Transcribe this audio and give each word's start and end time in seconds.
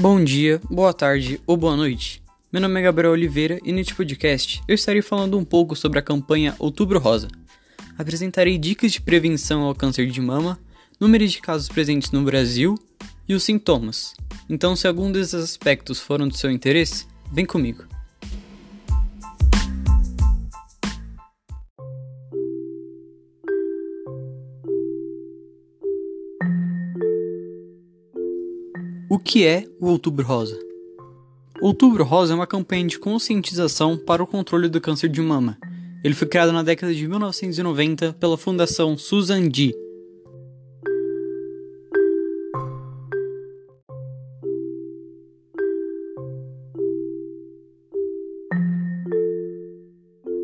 Bom 0.00 0.22
dia, 0.22 0.60
boa 0.68 0.92
tarde 0.92 1.40
ou 1.46 1.56
boa 1.56 1.76
noite. 1.76 2.20
Meu 2.52 2.60
nome 2.60 2.80
é 2.80 2.82
Gabriel 2.82 3.12
Oliveira 3.12 3.60
e 3.64 3.70
neste 3.70 3.94
podcast 3.94 4.60
eu 4.66 4.74
estarei 4.74 5.00
falando 5.00 5.38
um 5.38 5.44
pouco 5.44 5.76
sobre 5.76 6.00
a 6.00 6.02
campanha 6.02 6.56
Outubro 6.58 6.98
Rosa. 6.98 7.28
Apresentarei 7.96 8.58
dicas 8.58 8.90
de 8.90 9.00
prevenção 9.00 9.62
ao 9.62 9.74
câncer 9.74 10.10
de 10.10 10.20
mama, 10.20 10.58
números 10.98 11.30
de 11.30 11.40
casos 11.40 11.68
presentes 11.68 12.10
no 12.10 12.24
Brasil 12.24 12.74
e 13.28 13.34
os 13.34 13.44
sintomas. 13.44 14.14
Então, 14.50 14.74
se 14.74 14.88
algum 14.88 15.12
desses 15.12 15.34
aspectos 15.34 16.00
foram 16.00 16.26
do 16.26 16.36
seu 16.36 16.50
interesse, 16.50 17.06
vem 17.32 17.46
comigo. 17.46 17.84
O 29.14 29.18
que 29.20 29.46
é 29.46 29.64
o 29.78 29.86
Outubro 29.86 30.26
Rosa? 30.26 30.58
Outubro 31.62 32.02
Rosa 32.02 32.32
é 32.32 32.34
uma 32.34 32.48
campanha 32.48 32.84
de 32.84 32.98
conscientização 32.98 33.96
para 33.96 34.20
o 34.20 34.26
controle 34.26 34.68
do 34.68 34.80
câncer 34.80 35.08
de 35.08 35.22
mama. 35.22 35.56
Ele 36.02 36.14
foi 36.14 36.26
criado 36.26 36.50
na 36.50 36.64
década 36.64 36.92
de 36.92 37.06
1990 37.06 38.14
pela 38.14 38.36
Fundação 38.36 38.98
Susan 38.98 39.48
G. 39.54 39.72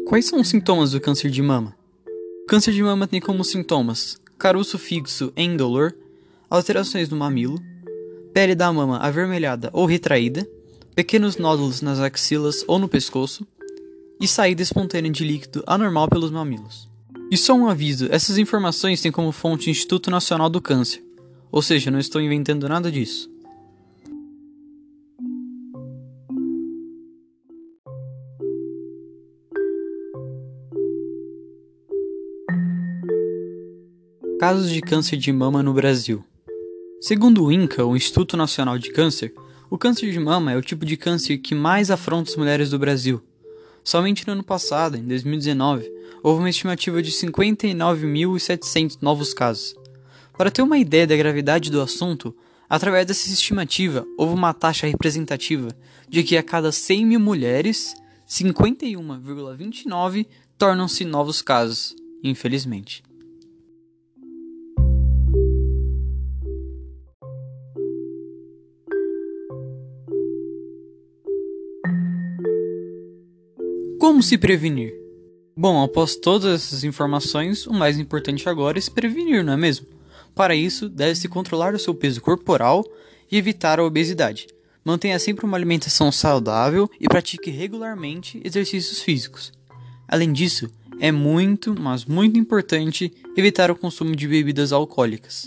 Quais 0.06 0.26
são 0.26 0.40
os 0.40 0.46
sintomas 0.46 0.92
do 0.92 1.00
câncer 1.00 1.28
de 1.28 1.42
mama? 1.42 1.76
O 2.44 2.46
câncer 2.46 2.72
de 2.72 2.84
mama 2.84 3.08
tem 3.08 3.20
como 3.20 3.42
sintomas 3.42 4.16
caroço 4.38 4.78
fixo 4.78 5.32
em 5.36 5.54
indolor, 5.54 5.92
alterações 6.48 7.08
no 7.08 7.16
mamilo, 7.16 7.58
pele 8.32 8.54
da 8.54 8.72
mama 8.72 8.98
avermelhada 8.98 9.70
ou 9.72 9.86
retraída, 9.86 10.48
pequenos 10.94 11.36
nódulos 11.36 11.82
nas 11.82 11.98
axilas 11.98 12.64
ou 12.66 12.78
no 12.78 12.88
pescoço 12.88 13.46
e 14.20 14.28
saída 14.28 14.62
espontânea 14.62 15.10
de 15.10 15.24
líquido 15.24 15.64
anormal 15.66 16.08
pelos 16.08 16.30
mamilos. 16.30 16.88
E 17.30 17.36
só 17.36 17.54
um 17.54 17.68
aviso: 17.68 18.08
essas 18.10 18.38
informações 18.38 19.00
têm 19.00 19.12
como 19.12 19.32
fonte 19.32 19.68
o 19.68 19.70
Instituto 19.70 20.10
Nacional 20.10 20.50
do 20.50 20.60
Câncer, 20.60 21.02
ou 21.50 21.62
seja, 21.62 21.90
não 21.90 21.98
estou 21.98 22.20
inventando 22.20 22.68
nada 22.68 22.90
disso. 22.90 23.30
Casos 34.38 34.70
de 34.70 34.80
câncer 34.80 35.18
de 35.18 35.30
mama 35.30 35.62
no 35.62 35.74
Brasil. 35.74 36.24
Segundo 37.02 37.42
o 37.42 37.50
INCA, 37.50 37.82
o 37.86 37.96
Instituto 37.96 38.36
Nacional 38.36 38.78
de 38.78 38.92
Câncer, 38.92 39.32
o 39.70 39.78
câncer 39.78 40.12
de 40.12 40.20
mama 40.20 40.52
é 40.52 40.56
o 40.58 40.60
tipo 40.60 40.84
de 40.84 40.98
câncer 40.98 41.38
que 41.38 41.54
mais 41.54 41.90
afronta 41.90 42.30
as 42.30 42.36
mulheres 42.36 42.68
do 42.68 42.78
Brasil. 42.78 43.22
Somente 43.82 44.26
no 44.26 44.34
ano 44.34 44.44
passado, 44.44 44.98
em 44.98 45.02
2019, 45.04 45.90
houve 46.22 46.40
uma 46.40 46.50
estimativa 46.50 47.02
de 47.02 47.10
59.700 47.10 48.98
novos 49.00 49.32
casos. 49.32 49.74
Para 50.36 50.50
ter 50.50 50.60
uma 50.60 50.76
ideia 50.76 51.06
da 51.06 51.16
gravidade 51.16 51.70
do 51.70 51.80
assunto, 51.80 52.36
através 52.68 53.06
dessa 53.06 53.30
estimativa, 53.30 54.06
houve 54.18 54.34
uma 54.34 54.52
taxa 54.52 54.86
representativa 54.86 55.74
de 56.06 56.22
que 56.22 56.36
a 56.36 56.42
cada 56.42 56.70
100 56.70 57.06
mil 57.06 57.20
mulheres, 57.20 57.94
51,29 58.28 60.26
tornam-se 60.58 61.06
novos 61.06 61.40
casos, 61.40 61.96
infelizmente. 62.22 63.02
Como 74.00 74.22
se 74.22 74.38
prevenir? 74.38 74.94
Bom, 75.54 75.84
após 75.84 76.16
todas 76.16 76.54
essas 76.54 76.84
informações, 76.84 77.66
o 77.66 77.74
mais 77.74 77.98
importante 77.98 78.48
agora 78.48 78.78
é 78.78 78.80
se 78.80 78.90
prevenir, 78.90 79.44
não 79.44 79.52
é 79.52 79.58
mesmo? 79.58 79.86
Para 80.34 80.54
isso, 80.54 80.88
deve-se 80.88 81.28
controlar 81.28 81.74
o 81.74 81.78
seu 81.78 81.94
peso 81.94 82.18
corporal 82.22 82.82
e 83.30 83.36
evitar 83.36 83.78
a 83.78 83.84
obesidade. 83.84 84.46
Mantenha 84.82 85.18
sempre 85.18 85.44
uma 85.44 85.54
alimentação 85.54 86.10
saudável 86.10 86.90
e 86.98 87.06
pratique 87.06 87.50
regularmente 87.50 88.40
exercícios 88.42 89.02
físicos. 89.02 89.52
Além 90.08 90.32
disso, 90.32 90.70
é 90.98 91.12
muito, 91.12 91.78
mas 91.78 92.06
muito 92.06 92.38
importante 92.38 93.12
evitar 93.36 93.70
o 93.70 93.76
consumo 93.76 94.16
de 94.16 94.26
bebidas 94.26 94.72
alcoólicas. 94.72 95.46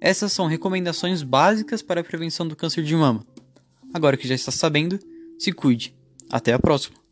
Essas 0.00 0.32
são 0.32 0.46
recomendações 0.46 1.22
básicas 1.22 1.82
para 1.82 2.00
a 2.00 2.04
prevenção 2.04 2.48
do 2.48 2.56
câncer 2.56 2.82
de 2.82 2.96
mama. 2.96 3.22
Agora 3.92 4.16
que 4.16 4.26
já 4.26 4.34
está 4.34 4.50
sabendo, 4.50 4.98
se 5.38 5.52
cuide. 5.52 5.94
Até 6.30 6.54
a 6.54 6.58
próxima! 6.58 7.05